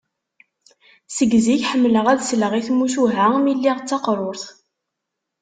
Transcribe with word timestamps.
Seg 1.15 1.31
zik 1.45 1.61
ḥemmleɣ 1.71 2.05
ad 2.09 2.21
sleɣ 2.29 2.51
i 2.59 2.61
tmucuha 2.67 3.27
mi 3.39 3.53
lliɣ 3.57 3.77
d 3.79 3.85
taqrurt. 3.89 4.43